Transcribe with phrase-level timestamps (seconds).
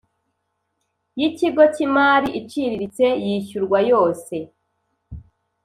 [1.19, 4.35] y ikigo cy imari iciriritse yishyurwa yose